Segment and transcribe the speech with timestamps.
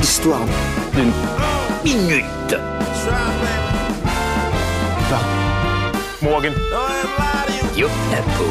[0.00, 0.46] Histoire
[0.94, 1.12] d'une
[1.84, 2.56] minute.
[6.22, 6.52] Morgan.
[7.76, 8.44] Yo, la peau.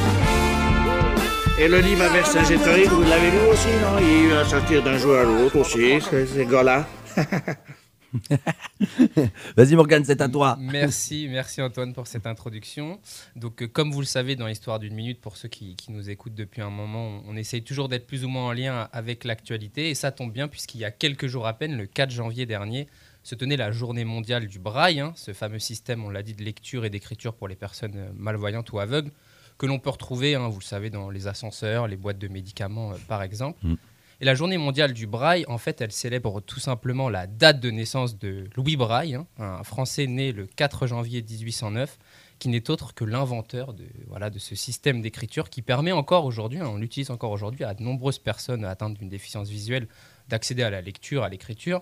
[1.60, 4.00] Et le livre à Vercingétorix, vous l'avez lu aussi, non?
[4.00, 6.86] Il va sortir d'un jour à l'autre aussi, ces gars-là.
[9.58, 10.58] Vas-y Morgane, c'est à toi.
[10.60, 13.00] Merci, merci Antoine pour cette introduction.
[13.36, 16.10] Donc, euh, comme vous le savez, dans l'histoire d'une minute, pour ceux qui, qui nous
[16.10, 19.24] écoutent depuis un moment, on, on essaye toujours d'être plus ou moins en lien avec
[19.24, 19.90] l'actualité.
[19.90, 22.88] Et ça tombe bien, puisqu'il y a quelques jours à peine, le 4 janvier dernier,
[23.24, 26.44] se tenait la journée mondiale du braille, hein, ce fameux système, on l'a dit, de
[26.44, 29.12] lecture et d'écriture pour les personnes euh, malvoyantes ou aveugles,
[29.58, 32.94] que l'on peut retrouver, hein, vous le savez, dans les ascenseurs, les boîtes de médicaments,
[32.94, 33.60] euh, par exemple.
[33.64, 33.76] Mm.
[34.22, 37.72] Et la journée mondiale du braille, en fait, elle célèbre tout simplement la date de
[37.72, 41.98] naissance de Louis Braille, hein, un Français né le 4 janvier 1809,
[42.38, 46.60] qui n'est autre que l'inventeur de, voilà, de ce système d'écriture qui permet encore aujourd'hui,
[46.60, 49.88] hein, on l'utilise encore aujourd'hui, à de nombreuses personnes atteintes d'une déficience visuelle
[50.30, 51.82] d'accéder à la lecture, à l'écriture.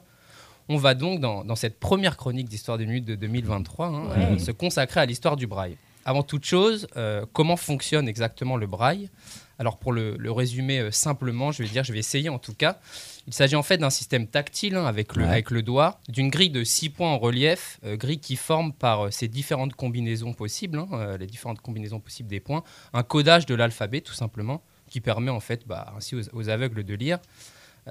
[0.69, 4.37] On va donc, dans, dans cette première chronique d'Histoire des minutes de 2023, hein, euh,
[4.37, 5.75] se consacrer à l'histoire du braille.
[6.05, 9.09] Avant toute chose, euh, comment fonctionne exactement le braille?
[9.59, 12.53] Alors pour le, le résumer euh, simplement, je vais dire, je vais essayer en tout
[12.53, 12.79] cas.
[13.27, 15.29] Il s'agit en fait d'un système tactile hein, avec, le, Ouais.
[15.29, 19.07] avec le doigt, d'une grille de six points en relief, euh, grille qui forme par
[19.07, 23.45] euh, ces différentes combinaisons possibles, hein, euh, les différentes combinaisons possibles des points, un codage
[23.45, 27.19] de l'alphabet tout simplement, qui permet en fait bah, ainsi aux, aux aveugles de lire.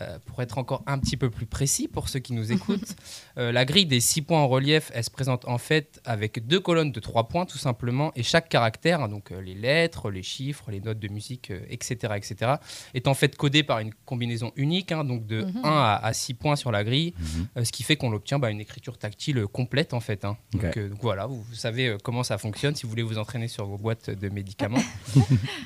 [0.00, 2.94] Euh, pour être encore un petit peu plus précis pour ceux qui nous écoutent,
[3.36, 6.60] euh, la grille des six points en relief, elle se présente en fait avec deux
[6.60, 10.22] colonnes de trois points tout simplement, et chaque caractère, hein, donc euh, les lettres, les
[10.22, 12.52] chiffres, les notes de musique, euh, etc., etc.,
[12.94, 16.34] est en fait codé par une combinaison unique, hein, donc de 1 à, à 6
[16.34, 17.14] points sur la grille,
[17.56, 20.24] euh, ce qui fait qu'on obtient bah, une écriture tactile complète en fait.
[20.24, 20.36] hein.
[20.52, 23.66] Donc, euh, voilà, vous, vous savez comment ça fonctionne si vous voulez vous entraîner sur
[23.66, 24.78] vos boîtes de médicaments.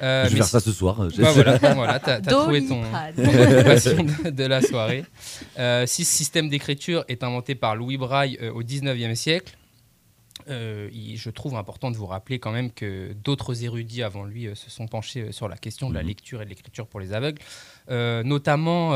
[0.03, 0.97] Euh, Je vais faire ça ce soir.
[1.19, 5.05] bah voilà, voilà t'as trouvé ton, de, de la soirée.
[5.59, 9.56] Euh, si ce système d'écriture est inventé par Louis Braille euh, au 19e siècle,
[10.48, 14.55] euh, je trouve important de vous rappeler quand même que d'autres érudits avant lui euh,
[14.55, 16.08] se sont penchés sur la question de la Mhm.
[16.08, 17.41] lecture et de l'écriture pour les aveugles,
[17.91, 18.92] Euh, notamment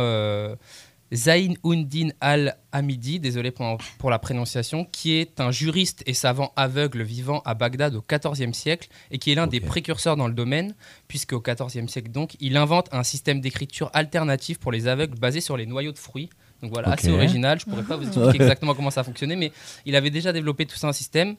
[1.15, 7.03] Zain Undin al-Hamidi, désolé pour, pour la prononciation, qui est un juriste et savant aveugle
[7.03, 10.75] vivant à Bagdad au XIVe siècle et qui est l'un des précurseurs dans le domaine,
[11.09, 15.41] puisque au XIVe siècle donc, il invente un système d'écriture alternatif pour les aveugles basé
[15.41, 16.31] sur les noyaux de fruits.
[16.62, 17.61] Donc voilà, assez original.
[17.61, 19.53] Je pourrais pas vous expliquer exactement comment ça fonctionnait, mais
[19.84, 21.37] il avait déjà développé tout ça un système.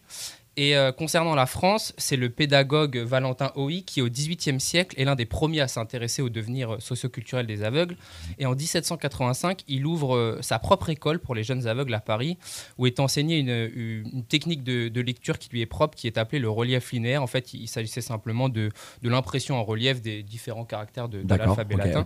[0.59, 5.05] Et euh, concernant la France, c'est le pédagogue Valentin Hoy qui, au XVIIIe siècle, est
[5.05, 7.95] l'un des premiers à s'intéresser au devenir euh, socioculturel des aveugles.
[8.39, 12.39] Et en 1785, il ouvre euh, sa propre école pour les jeunes aveugles à Paris,
[12.79, 13.69] où est enseignée une,
[14.05, 17.21] une technique de, de lecture qui lui est propre, qui est appelée le relief linéaire.
[17.21, 18.71] En fait, il s'agissait simplement de,
[19.03, 22.03] de l'impression en relief des différents caractères de, l'alphabet latin.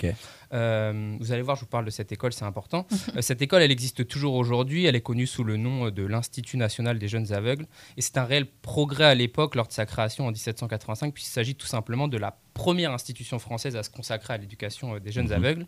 [0.53, 2.85] Euh, vous allez voir, je vous parle de cette école, c'est important.
[3.15, 4.85] Euh, cette école, elle existe toujours aujourd'hui.
[4.85, 7.65] Elle est connue sous le nom de l'Institut national des jeunes aveugles.
[7.97, 11.55] Et c'est un réel progrès à l'époque, lors de sa création en 1785, puisqu'il s'agit
[11.55, 15.27] tout simplement de la première institution française à se consacrer à l'éducation euh, des jeunes
[15.27, 15.33] Mhm.
[15.33, 15.65] aveugles.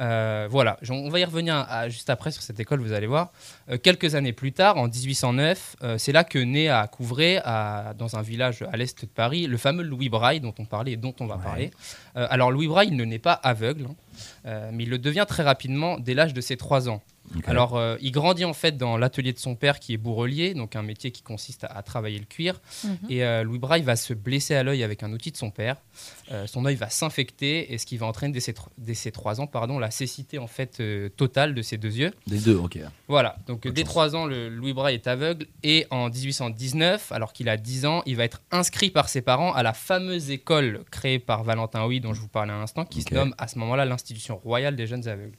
[0.00, 3.32] Euh, voilà, on va y revenir à- juste après sur cette école, vous allez voir.
[3.70, 7.92] Euh, quelques années plus tard, en 1809, euh, c'est là que naît à Couvray, à-
[7.98, 10.96] dans un village à l'est de Paris, le fameux Louis Braille dont on parlait et
[10.96, 11.42] dont on va Ouais.
[11.44, 11.70] parler.
[12.16, 13.94] Euh, alors Louis Braille, il ne naît pas aveugle, hein,
[14.46, 17.02] euh, mais il le devient très rapidement dès l'âge de ses 3 ans.
[17.46, 20.76] Alors, euh, il grandit en fait dans l'atelier de son père qui est bourrelier, donc
[20.76, 22.60] un métier qui consiste à, à travailler le cuir.
[22.84, 22.98] Mhm.
[23.08, 25.76] Et euh, Louis Braille va se blesser à l'œil avec un outil de son père.
[26.30, 29.40] Euh, son œil va s'infecter et ce qui va entraîner dès ses, dès ses 3
[29.40, 32.12] ans pardon, la cécité en fait euh, totale de ses deux yeux.
[32.26, 32.78] Des deux, ok.
[33.08, 33.84] Voilà, donc dès.
[33.84, 38.02] 3 ans, le Louis Braille est aveugle et en 1819, alors qu'il a 10 ans,
[38.06, 42.00] il va être inscrit par ses parents à la fameuse école créée par Valentin Huy
[42.00, 44.86] dont je vous parlais à l'instant, qui se nomme à ce moment-là l'Institution royale des
[44.86, 45.36] jeunes aveugles.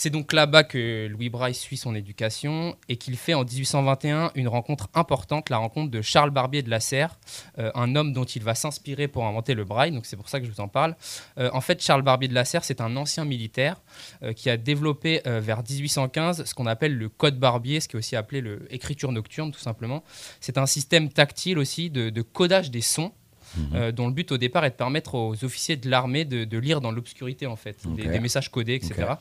[0.00, 4.48] C'est donc là-bas que Louis Braille suit son éducation et qu'il fait en 1821 une
[4.48, 7.18] rencontre importante, la rencontre de Charles Barbier de la Serre,
[7.58, 10.40] euh, un homme dont il va s'inspirer pour inventer le braille, donc c'est pour ça
[10.40, 10.96] que je vous en parle.
[11.36, 13.76] Euh, en fait, Charles Barbier de la Serre, c'est un ancien militaire
[14.22, 17.98] euh, qui a développé vers 1815 ce qu'on appelle le code Barbier, ce qui est
[17.98, 20.02] aussi appelé l'écriture nocturne tout simplement.
[20.40, 23.12] C'est un système tactile aussi de, de codage des sons.
[23.56, 23.70] Mhm.
[23.74, 26.58] euh, dont le but au départ est de permettre aux officiers de l'armée de, de
[26.58, 29.14] lire dans l'obscurité en fait, des, messages codés, etc.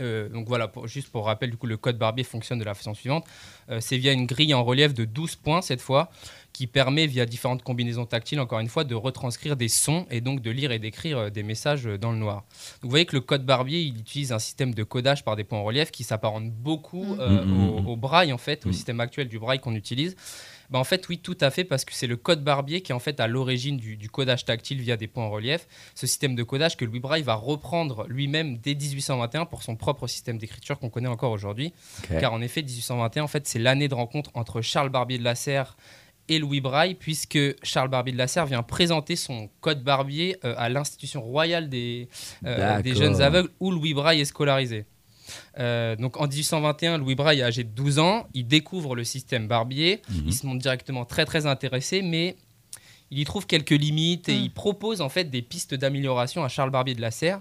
[0.00, 2.94] Euh, donc voilà, juste pour rappel, du coup, le code Barbier fonctionne de la façon
[2.94, 3.24] suivante.
[3.70, 6.10] Euh, c'est via une grille en relief de 12 points cette fois,
[6.54, 10.40] qui permet, via différentes combinaisons tactiles, encore une fois, de retranscrire des sons et donc
[10.40, 12.44] de lire et d'écrire euh, des messages euh, dans le noir.
[12.80, 15.42] Donc, vous voyez que le code Barbier, il utilise un système de codage par des
[15.42, 17.88] points en relief qui s'apparente beaucoup euh, Mm, mm, au, mm.
[17.88, 20.16] au braille, en fait, au système actuel du braille qu'on utilise.
[20.70, 22.94] Bah, en fait, oui, tout à fait, parce que c'est le code Barbier qui est
[22.94, 25.66] en fait à l'origine du, du codage tactile via des points en relief.
[25.94, 30.06] Ce système de codage que Louis Braille va reprendre lui-même dès 1821 pour son propre
[30.06, 31.72] système d'écriture qu'on connaît encore aujourd'hui.
[32.08, 35.34] Car en effet, 1821, en fait, c'est l'année de rencontre entre Charles Barbier de la
[35.34, 35.76] Serre
[36.28, 40.54] et Louis Braille, puisque Charles Barbier de la Serre vient présenter son code Barbier euh,
[40.56, 42.08] à l'institution royale des,
[42.46, 44.86] euh, des jeunes aveugles où Louis Braille est scolarisé.
[45.58, 50.02] Euh, donc en 1821, Louis Braille, âgé de 12 ans, il découvre le système Barbier.
[50.10, 50.22] Mhm.
[50.26, 52.36] Il se montre directement très très intéressé, mais
[53.10, 54.42] il y trouve quelques limites et Mm.
[54.44, 57.40] il propose en fait des pistes d'amélioration à Charles Barbier de la Serre.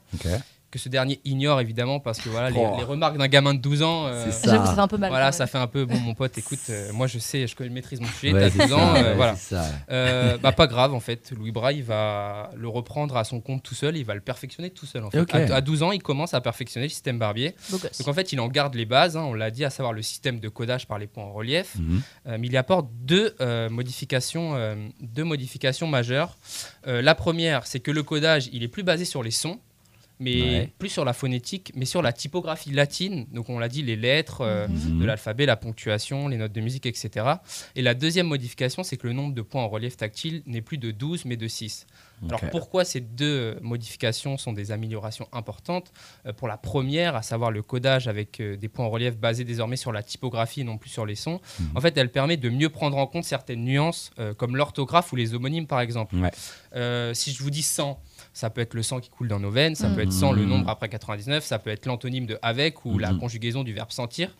[0.73, 2.75] Que ce dernier ignore évidemment parce que voilà, les, Oh.
[2.77, 4.07] les remarques d'un gamin de 12 ans.
[4.07, 4.65] euh, ça.
[4.65, 5.09] Ça fait un peu mal.
[5.09, 6.35] voilà, ça fait un peu bon, mon pote.
[6.37, 8.33] Écoute, euh, moi je sais, je connais- maîtrise mon sujet.
[8.33, 9.35] Ouais, T'as c'est 12 ça, ans, euh, ouais, voilà.
[9.91, 11.31] Euh, bah pas grave en fait.
[11.31, 13.95] Louis Braille va le reprendre à son compte tout seul.
[13.97, 15.03] Il va le perfectionner tout seul.
[15.03, 15.33] En fait.
[15.33, 17.55] À, à 12 ans, il commence à perfectionner le système Barbier.
[17.71, 19.15] Donc en fait, il en garde les bases.
[19.17, 21.75] hein, on l'a dit, à savoir le système de codage par les points en relief.
[21.77, 22.01] Mhm.
[22.27, 26.37] Euh, mais il y apporte deux euh, modifications, euh, deux modifications majeures.
[26.87, 29.59] Euh, la première, c'est que le codage, il est plus basé sur les sons,
[30.19, 30.69] mais Ouais.
[30.79, 33.25] plus sur la phonétique, mais sur la typographie latine.
[33.31, 34.41] Donc on l'a dit, les lettres.
[34.41, 34.99] euh, Mhm.
[34.99, 37.25] de l'alphabet, la ponctuation, les notes de musique, etc.
[37.75, 40.77] Et la deuxième modification, c'est que le nombre de points en relief tactile n'est plus
[40.77, 41.85] de 12, mais de 6.
[42.29, 45.91] Alors pourquoi ces deux modifications sont des améliorations importantes?
[46.25, 49.43] Euh, Pour la première, à savoir le codage avec euh, des points en relief basés
[49.43, 51.65] désormais sur la typographie et non plus sur les sons, Mhm.
[51.75, 55.15] en fait, elle permet de mieux prendre en compte certaines nuances, euh, comme l'orthographe ou
[55.17, 56.15] les homonymes, par exemple.
[56.15, 56.31] Ouais.
[56.75, 57.99] Euh, si je vous dis 100,
[58.33, 59.95] ça peut être le sang qui coule dans nos veines, ça Mhm.
[59.95, 60.49] peut être 100 le Mhm.
[60.49, 63.19] nombre après 99, ça peut être l'antonyme de avec ou la Mhm.
[63.19, 64.35] conjugaison du verbe sentir.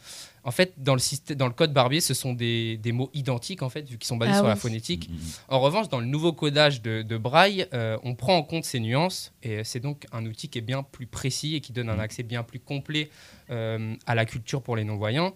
[0.46, 3.62] En fait, dans le, système, dans le code Barbier, ce sont des, des mots identiques,
[3.62, 5.10] en fait, vu qu'ils sont basés Ah sur la phonétique.
[5.48, 8.82] En revanche, dans le nouveau codage de, de Braille, euh, on prend en compte ces
[8.82, 12.00] nuances et c'est donc un outil qui est bien plus précis et qui donne un
[12.00, 13.10] accès bien plus complet
[13.52, 15.34] euh, à la culture pour les non-voyants.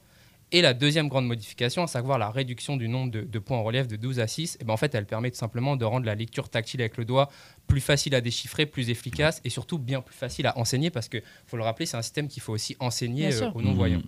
[0.54, 3.64] Et la deuxième grande modification, à savoir la réduction du nombre de, de points en
[3.64, 6.06] relief de 12 à 6, eh ben en fait, elle permet tout simplement de rendre
[6.06, 7.30] la lecture tactile avec le doigt
[7.68, 11.18] plus facile à déchiffrer, plus efficace et surtout bien plus facile à enseigner parce que,
[11.48, 14.00] faut le rappeler, c'est un système qu'il faut aussi enseigner euh, aux non-voyants.
[14.00, 14.08] Mhm.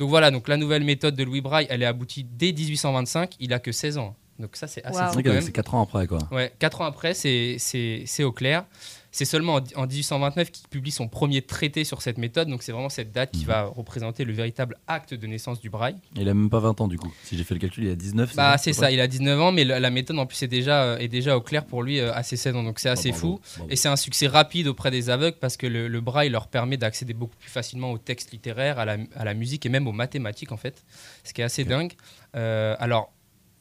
[0.00, 3.52] Donc voilà, donc la nouvelle méthode de Louis Braille, elle est aboutie dès 1825, il
[3.52, 4.16] a que 16 ans.
[4.40, 5.42] Donc ça, c'est assez fou C'est quand vrai que même.
[5.42, 6.18] c'est 4 ans après, quoi.
[6.32, 8.64] Ouais, 4 ans après, c'est- c'est c'est au clair.
[9.12, 12.46] C'est seulement en, en 1829 qu'il publie son premier traité sur cette méthode.
[12.48, 13.46] Donc c'est vraiment cette date qui Mhm.
[13.48, 15.96] va représenter le véritable acte de naissance du braille.
[16.14, 17.12] Il a même pas 20 ans, du coup.
[17.24, 18.36] Si j'ai fait le calcul, il a 19.
[18.36, 20.84] Bah c'est ça, il a 19 ans, mais la, la méthode en plus est déjà,
[20.84, 22.62] euh, est déjà au clair pour lui euh, à ses 16 ans.
[22.62, 23.40] Donc c'est assez fou.
[23.68, 26.76] Et c'est un succès rapide auprès des aveugles parce que le, le braille leur permet
[26.76, 29.92] d'accéder beaucoup plus facilement aux textes littéraires, à la, à la musique et même aux
[29.92, 30.84] mathématiques en fait,
[31.24, 31.94] ce qui est assez dingue.
[32.36, 33.12] Euh, alors,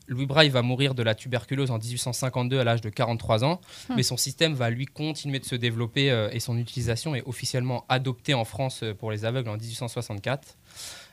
[0.09, 3.93] Louis Braille va mourir de la tuberculose en 1852 à l'âge de 43 ans, Hmm.
[3.95, 7.85] mais son système va lui continuer de se développer euh, et son utilisation est officiellement
[7.89, 10.57] adoptée en France euh, pour les aveugles en 1864.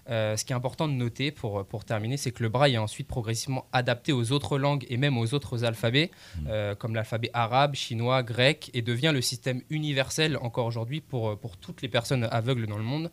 [0.08, 2.79] Euh, ce qui est important de noter pour, pour terminer, c'est que le braille est
[2.79, 6.12] ensuite progressivement adapté aux autres langues et même aux autres alphabets,
[6.49, 11.56] euh, comme l'alphabet arabe, chinois, grec, et devient le système universel encore aujourd'hui pour, pour
[11.56, 13.11] toutes les personnes aveugles dans le monde.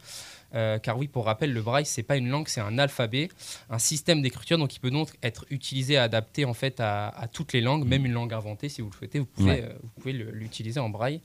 [0.53, 3.29] Euh, car oui, pour rappel, le braille, c'est pas une langue, c'est un alphabet,
[3.71, 7.53] un système d'écriture, donc il peut donc être utilisé, adapté en fait à, à toutes
[7.53, 9.63] les langues, même une langue inventée, si vous le souhaitez, vous pouvez, Ouais.
[9.63, 11.21] euh, vous pouvez l'utiliser en braille.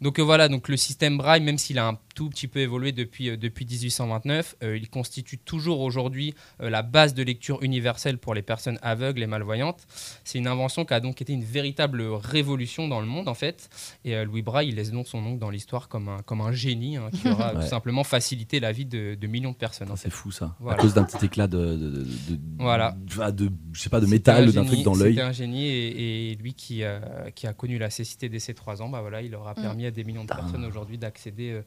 [0.00, 2.92] Donc euh, voilà, donc le système braille, même s'il a un tout petit peu évolué
[2.92, 8.18] depuis, euh, depuis 1829, euh, il constitue toujours aujourd'hui euh, la base de lecture universelle
[8.18, 9.86] pour les personnes aveugles et malvoyantes.
[10.24, 13.68] C'est une invention qui a donc été une véritable révolution dans le monde en fait.
[14.04, 16.96] Et Louis Braille il laisse donc son nom dans l'histoire comme un, comme un génie
[16.96, 17.60] hein, qui aura Ouais.
[17.62, 19.90] tout simplement facilité la vie de, de millions de personnes.
[19.90, 20.04] en fait.
[20.08, 20.54] C'est fou ça.
[20.60, 20.78] Voilà.
[20.78, 22.94] À cause d'un petit éclat de, de, de, de- Voilà.
[22.96, 25.12] de, de- je sais pas, de métal ou d'un truc dans l'œil.
[25.14, 27.00] C'était un génie et, et lui qui, euh,
[27.34, 29.62] qui a connu la cécité dès ses 3 ans, bah voilà, il aura Mm.
[29.62, 31.62] permis à des millions de personnes aujourd'hui d'accéder euh,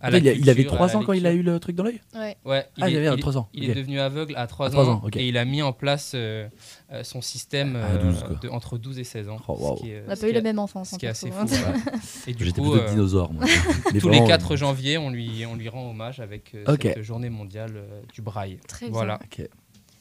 [0.00, 1.42] à la il, a- il avait culture, à 3 la ans quand il a eu
[1.42, 2.36] le truc dans l'œil Ouais.
[2.44, 3.48] Ouais, il, Ah, il est, avait il est- 3 ans.
[3.52, 3.68] il ok.
[3.70, 5.16] est devenu aveugle à 3, À trois ans, ans, ok.
[5.16, 6.48] et il a mis en place euh,
[6.92, 8.36] euh, son système euh, 12, quoi.
[8.42, 9.38] de- entre 12 et 16 ans.
[9.48, 9.76] Oh, wow.
[9.76, 10.90] ce qui est- On n'a pas eu la même enfance.
[10.90, 11.46] ce qui est assez fou.
[11.46, 11.74] voilà.
[12.26, 13.32] Et du J'étais coup, plutôt euh, dinosaure.
[13.32, 13.44] moi.
[13.92, 16.82] Mais tous les vraiment, 4 janvier, on lui, on lui rend hommage avec euh, Ok.
[16.82, 18.58] cette journée mondiale euh, du braille.
[18.68, 18.92] Très bien.
[18.92, 19.18] Voilà.
[19.22, 19.46] Ok.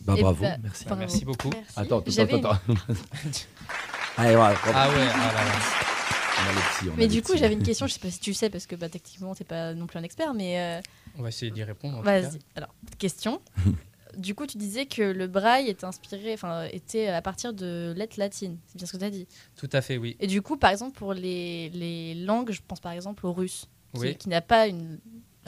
[0.05, 0.85] Bah bravo, bah, merci.
[0.87, 1.49] Bah, merci beaucoup.
[1.49, 1.73] Merci.
[1.75, 2.59] Attends, attends, attends.
[4.17, 4.55] Allez, voilà.
[4.55, 4.73] bravo.
[4.73, 5.98] Ah ouais, ah là là.
[6.45, 8.09] On a les petits, on a Mais du coup, j'avais une question, je sais pas
[8.11, 10.81] si tu sais, parce que bah, techniquement, t'es pas non plus un expert, mais euh,
[11.17, 11.97] On va essayer d'y répondre.
[11.97, 12.21] en tout cas.
[12.21, 12.39] vas-y.
[12.55, 13.41] Alors, question.
[14.17, 18.15] du coup, tu disais que le braille était inspiré, enfin, était à partir de lettres
[18.19, 18.57] latines.
[18.67, 19.27] C'est bien ce que tu as dit.
[19.55, 20.15] Tout à fait, oui.
[20.19, 23.67] Et du coup, par exemple, pour les, les langues, je pense par exemple au russe,
[23.93, 24.15] qui, Oui.
[24.15, 24.99] qui n'a pas une,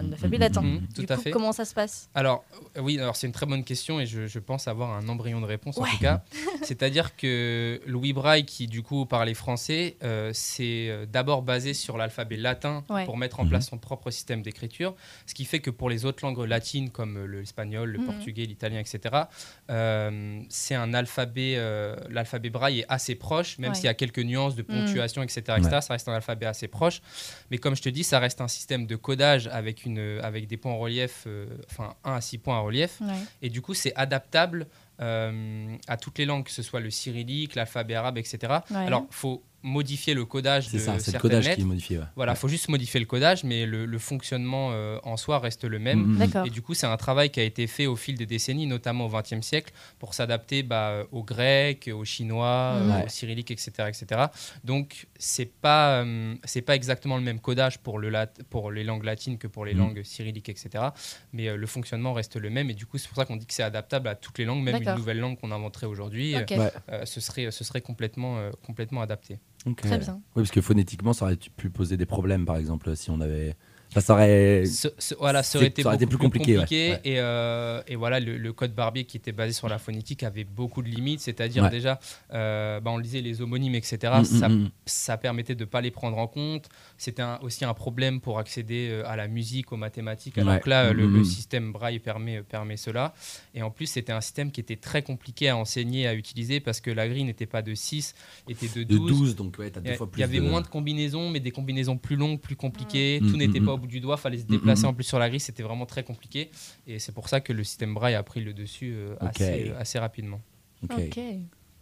[0.02, 0.16] Mhm,
[0.64, 1.32] mhm, Mhm, Du tout à coup, fait.
[1.32, 2.10] comment ça se passe?
[2.14, 2.44] Alors,
[2.78, 5.40] euh, oui, alors c'est une très bonne question et je, je pense avoir un embryon
[5.42, 6.24] de réponse en tout cas.
[6.64, 11.98] C'est-à-dire que Louis Braille, qui du coup parlait français, euh, c'est euh, d'abord basé sur
[11.98, 13.06] l'alphabet latin Ouais.
[13.06, 13.50] pour mettre en Mhm.
[13.50, 14.96] place son propre système d'écriture.
[15.26, 18.06] Ce qui fait que pour les autres langues latines comme l'espagnol, le Mhm.
[18.06, 19.26] portugais, l'italien, etc.,
[19.70, 23.76] euh, c'est un alphabet, euh, l'alphabet Braille est assez proche, même Ouais.
[23.76, 24.68] s'il y a quelques nuances de Mhm.
[24.80, 27.02] ponctuation, etc., etc., ça reste un alphabet assez proche.
[27.50, 30.58] Mais comme je te dis, ça reste un système de codage avec, une, avec des
[30.58, 33.00] points en relief, euh, enfin 1 à 6 points en relief.
[33.02, 33.08] Ouais.
[33.42, 34.68] Et du coup, c'est adaptable
[35.02, 38.38] euh, à toutes les langues, que ce soit le cyrillique, l'alphabet arabe, etc.
[38.70, 38.78] Ouais.
[38.78, 41.56] Alors, il faut modifier le codage de C'est ça, c'est le certaines codage lettres.
[41.58, 41.98] qui est modifié.
[42.00, 42.04] ouais.
[42.16, 45.64] Voilà, il faut juste modifier le codage, mais le, le fonctionnement euh, en soi reste
[45.66, 46.00] le même.
[46.14, 46.18] Mhm.
[46.18, 46.46] D'accord.
[46.46, 49.06] Et du coup, c'est un travail qui a été fait au fil des décennies, notamment
[49.06, 52.90] au XXe siècle, pour s'adapter bah, au grec, au chinois, Mhm.
[52.92, 53.06] euh, Ouais.
[53.06, 54.22] au cyrillique, etc., etc.
[54.64, 58.84] Donc, c'est pas euh, c'est pas exactement le même codage pour le lat- pour les
[58.84, 59.80] langues latines que pour les Mhm.
[59.80, 60.86] langues cyrilliques, etc.
[61.34, 62.70] Mais euh, le fonctionnement reste le même.
[62.70, 64.64] Et du coup, c'est pour ça qu'on dit que c'est adaptable à toutes les langues,
[64.64, 66.72] même une nouvelle langue qu'on inventerait aujourd'hui, euh, Ouais.
[66.92, 69.40] euh, ce serait ce serait complètement euh, complètement adapté.
[69.76, 70.16] Très bien.
[70.36, 73.56] Oui, parce que phonétiquement, ça aurait pu poser des problèmes, par exemple, si on avait.
[74.00, 74.18] Ça.
[74.66, 76.92] Ce- ce- voilà, ça aurait été, ça aurait été beaucoup plus compliqué.
[76.92, 77.02] Ouais.
[77.04, 80.44] Et, euh, et voilà, le, le code Barbier qui était basé sur la phonétique avait
[80.46, 81.20] beaucoup de limites.
[81.20, 81.70] C'est-à-dire Ouais.
[81.70, 82.00] déjà,
[82.34, 84.14] euh, bah, on lisait les homonymes, etc.
[84.20, 84.72] Mm, ça, mm, mm.
[84.86, 86.70] ça permettait de ne pas les prendre en compte.
[86.98, 90.38] C'était aussi un problème pour accéder euh, à la musique, aux mathématiques.
[90.38, 90.60] Alors Ouais.
[90.62, 91.26] que là, euh, le, Mm, le mm.
[91.26, 93.14] système Braille permet, permet cela.
[93.54, 96.80] Et en plus, c'était un système qui était très compliqué à enseigner, à utiliser, parce
[96.80, 98.16] que la grille n'était pas de 6,
[98.48, 99.12] était de De 12.
[99.12, 100.20] 12, donc ouais, Il deux y, fois plus.
[100.20, 103.20] il y avait de- moins de combinaisons, mais des combinaisons plus longues, plus compliquées.
[103.22, 103.81] Mm, Tout n'était mm, pas mm.
[103.82, 104.90] Bout du doigt, fallait se déplacer mm.
[104.90, 106.52] en plus sur la grille, c'était vraiment très compliqué.
[106.88, 109.80] Et c'est pour ça que le système Braille a pris le dessus euh, assez, euh,
[109.80, 110.42] assez rapidement.
[110.84, 111.20] Ok.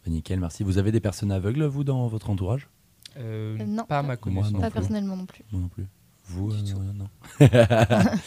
[0.05, 0.63] Bah, nickel, merci.
[0.63, 2.67] Vous avez des personnes aveugles, vous, dans votre entourage?
[3.17, 4.51] Euh, non, pas à pas- ma connaissance.
[4.53, 4.73] non Pas plus.
[4.73, 5.43] personnellement non plus.
[5.51, 5.87] Moi non plus.
[6.29, 6.81] Vous, Du euh, tout.
[6.93, 7.07] non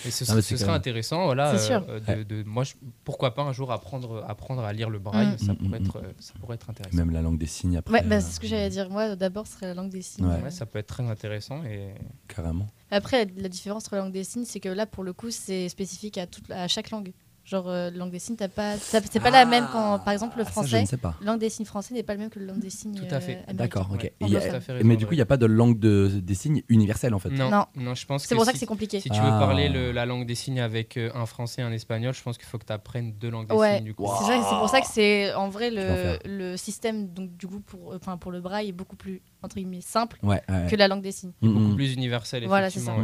[0.05, 3.43] Et ce, mais ce serait même- intéressant, voilà, euh, de, de- moi, je- pourquoi pas
[3.43, 5.39] un jour apprendre, apprendre à lire le Braille, Mm.
[5.39, 6.97] ça, Mm, pourrait mm, être, euh, ça pourrait être intéressant.
[6.97, 7.93] Même la langue des signes après.
[8.01, 8.91] Ouais, bah, c'est ce que j'allais dire.
[8.91, 10.27] Moi, d'abord, ce serait la langue des signes.
[10.27, 10.43] Ouais.
[10.43, 11.63] Ouais, ça peut être très intéressant.
[11.65, 11.95] Et...
[12.29, 12.67] Carrément.
[12.91, 15.69] Après, la différence entre la langue des signes, c'est que là, pour le coup, c'est
[15.69, 17.13] spécifique à, toute, à chaque langue.
[17.53, 20.39] Genre, euh, la langue des signes, t'as pas, c'est pas la même quand, par exemple,
[20.39, 20.81] le Ah, ça, je français.
[20.81, 21.15] ne sais pas.
[21.21, 23.15] La langue des signes français n'est pas le même que la langue des signes Tout
[23.15, 23.45] à fait.
[23.47, 23.53] euh.
[23.53, 24.11] D'accord, ok.
[24.23, 24.29] Ouais.
[24.29, 25.17] Y a- mais du coup, ouais.
[25.17, 27.29] il n'y a pas de langue de, des signes universelle en fait.
[27.29, 27.67] Non, Non.
[27.77, 27.95] non.
[27.95, 29.01] je pense C'est que pour ça que c'est compliqué.
[29.01, 29.39] Si tu veux Ah.
[29.39, 32.39] parler le- la langue des signes avec euh, un français et un espagnol, je pense
[32.39, 34.07] qu'il faut que tu apprennes deux langues des Ouais, signes du coup.
[34.21, 37.61] c'est ça, c'est pour ça que c'est en vrai le, le système donc du coup
[37.61, 40.69] pour enfin pour le braille est beaucoup plus entre guillemets simple Ouais, ouais.
[40.71, 41.33] que la langue des signes.
[41.43, 41.75] Beaucoup mm.
[41.77, 42.95] plus universel, Voilà, c'est ça.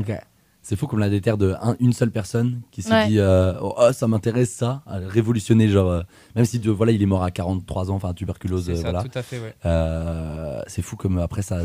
[0.68, 3.06] C'est fou comme la déterre de un- une seule personne qui s'est Ouais.
[3.08, 6.02] dit euh, oh, oh, ça m'intéresse ça, à révolutionner genre euh,
[6.36, 8.82] même si de- voilà il est mort à 43 ans enfin tuberculose C'est euh, ça,
[8.82, 9.54] voilà tout à fait, ouais.
[9.64, 11.64] Euh, c'est fou comme après ça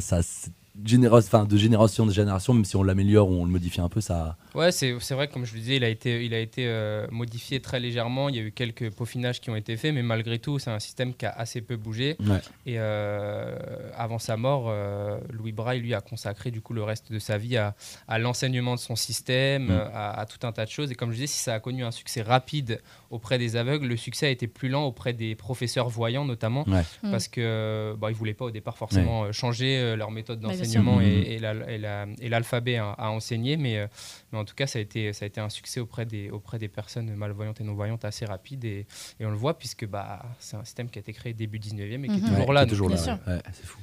[1.11, 4.01] enfin de génération en génération même si on l'améliore ou on le modifie un peu
[4.01, 6.65] ça Ouais, c'est c'est vrai, comme je le disais, il a été, il a été
[6.67, 8.29] euh, modifié très légèrement.
[8.29, 10.79] Il y a eu quelques peaufinages qui ont été faits, mais malgré tout, c'est un
[10.79, 12.15] système qui a assez peu bougé.
[12.19, 13.55] ouais Et euh,
[13.97, 17.37] avant sa mort, euh, Louis Braille, lui, a consacré du coup le reste de sa
[17.39, 17.75] vie à,
[18.07, 19.71] à l'enseignement de son système, Mm.
[19.93, 20.91] à, à tout un tas de choses.
[20.91, 23.97] Et comme je disais, si ça a connu un succès rapide auprès des aveugles, le
[23.97, 27.11] succès a été plus lent auprès des professeurs voyants notamment, ouais Mm.
[27.11, 31.01] parce que bah, ils voulaient pas au départ forcément changer leur méthode d'enseignement sûr.
[31.01, 33.87] et, et la- et la- et l'alphabet à, à enseigner, mais, euh,
[34.31, 36.59] mais en tout cas, ça a été, ça a été un succès auprès des, auprès
[36.59, 38.63] des personnes malvoyantes et non-voyantes assez rapide.
[38.65, 38.85] Et,
[39.19, 42.05] et on le voit puisque bah, c'est un système qui a été créé début 19e
[42.05, 42.29] et qui est Mhm.
[42.29, 42.63] toujours Ouais, là.
[42.63, 43.79] est toujours là ouais, Ouais, c'est fou